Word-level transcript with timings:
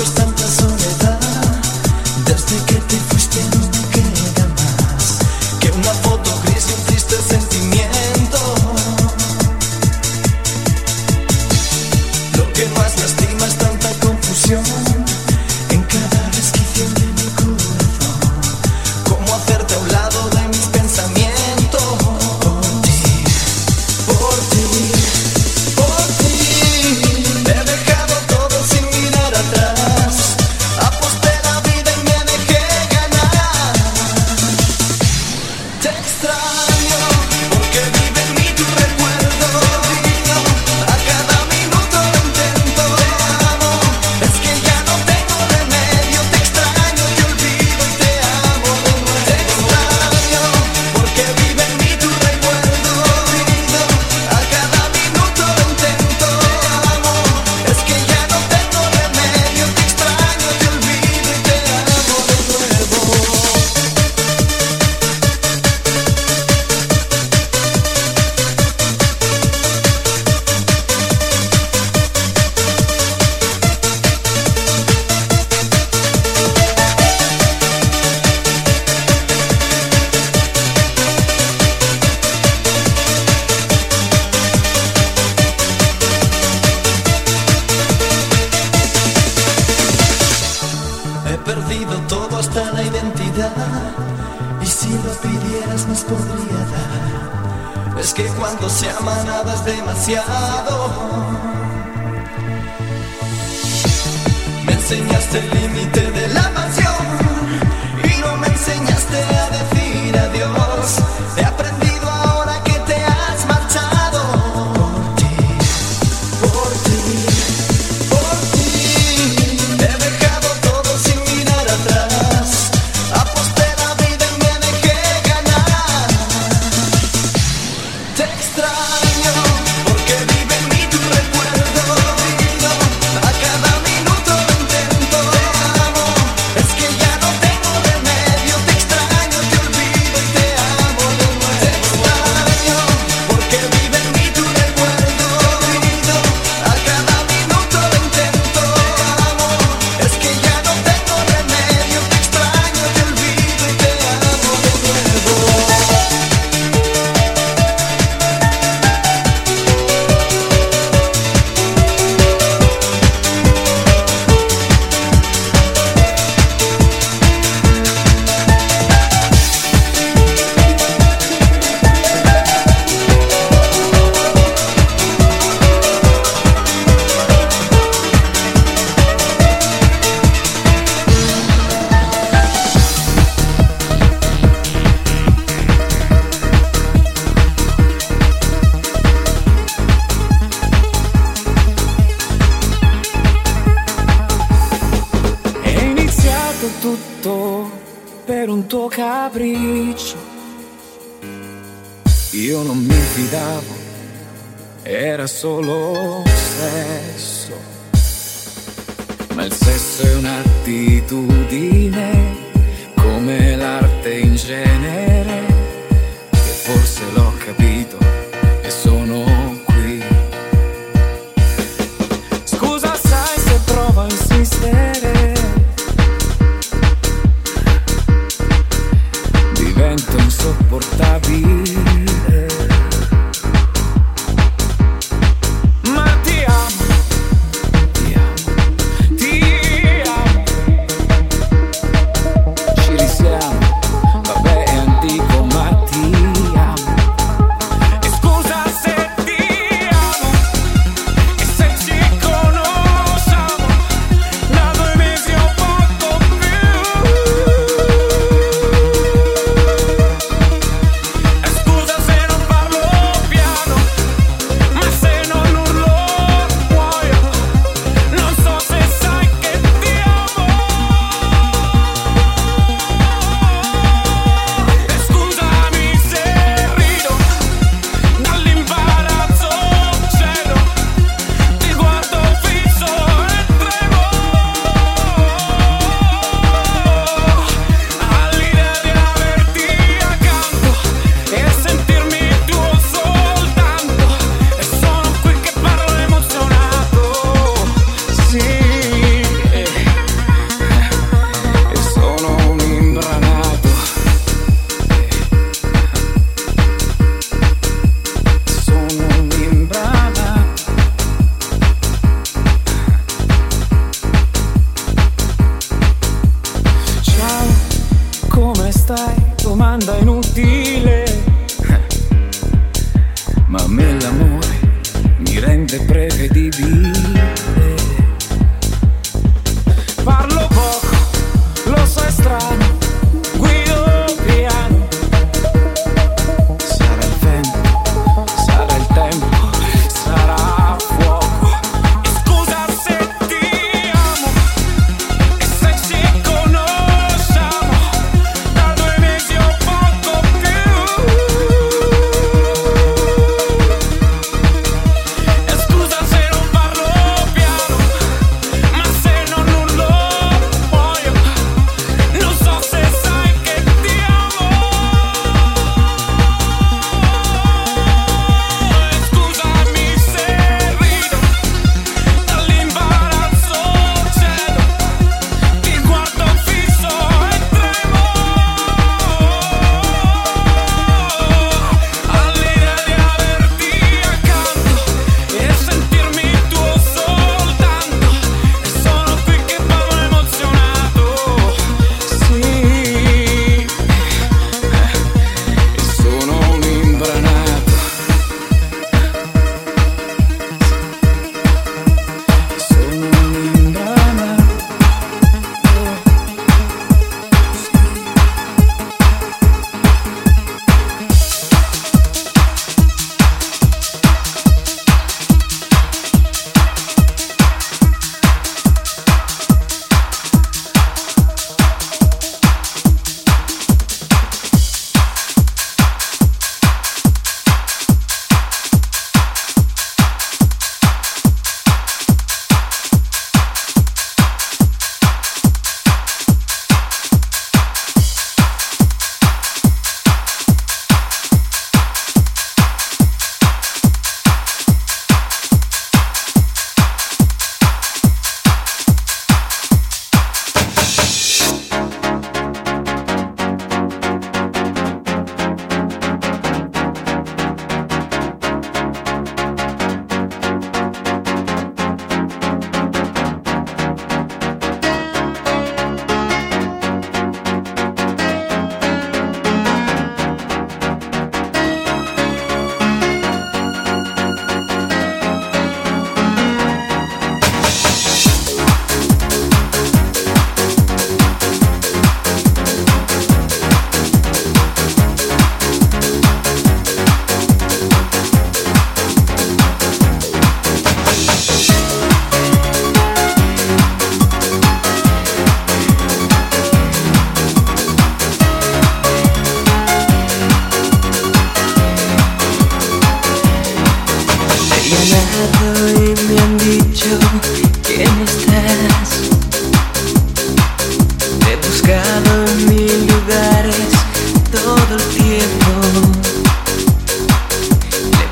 just 0.00 0.18
a 0.18 0.29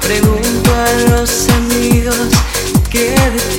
pregunto 0.09 0.71
a 0.75 1.11
los 1.11 1.49
amigos 1.51 2.29
qué 2.90 3.11
de 3.11 3.58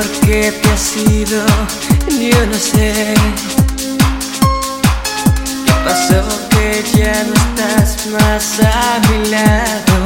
¿Por 0.00 0.08
qué 0.20 0.50
te 0.50 0.70
has 0.70 0.96
ido? 0.96 1.44
Yo 2.08 2.46
no 2.46 2.54
sé. 2.54 3.12
¿Qué 5.66 5.72
pasó 5.84 6.22
que 6.48 6.82
ya 6.96 7.22
no 7.24 7.34
estás 7.34 8.06
más 8.06 8.60
a 8.60 8.98
mi 9.10 9.28
lado? 9.28 9.96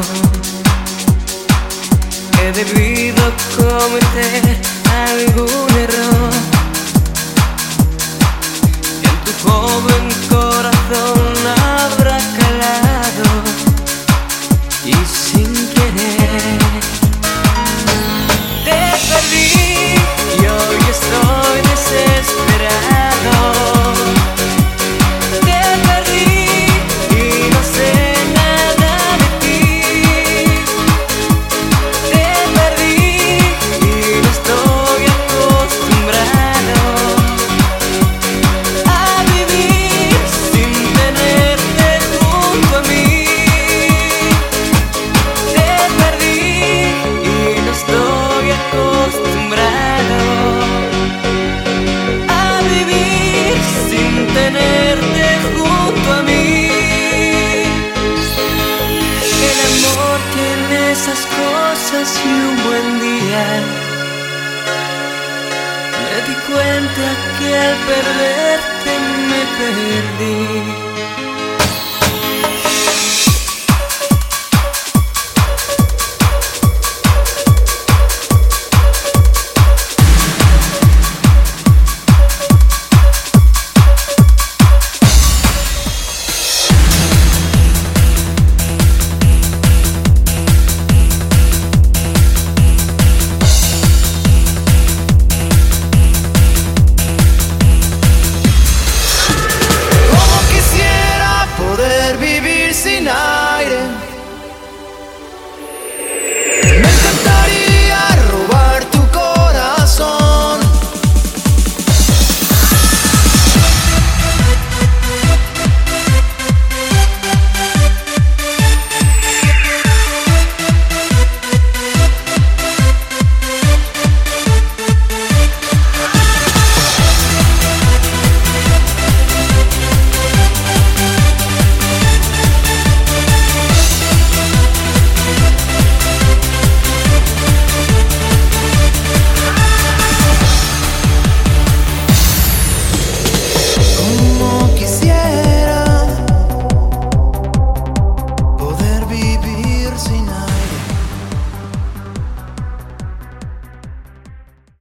He 2.42 2.50
debido 2.50 3.22
cometer 3.56 4.58
algún 5.06 5.78
error. 5.78 6.03